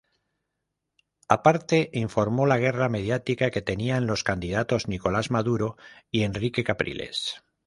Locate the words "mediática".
2.89-3.51